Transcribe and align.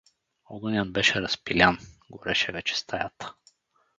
Огънят 0.45 0.93
беше 0.93 1.21
разпилян, 1.21 1.77
гореше 2.09 2.51
вече 2.51 2.75
стаята. 2.77 3.33